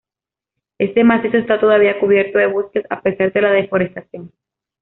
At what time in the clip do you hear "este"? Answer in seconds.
0.79-1.03